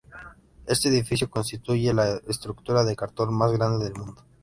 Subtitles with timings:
[0.65, 4.23] Este edificio constituye la estructura de cartón más grande del mundo.